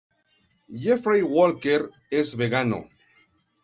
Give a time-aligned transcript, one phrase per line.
[0.85, 1.79] Jeffrey Walker
[2.25, 2.85] es vegano.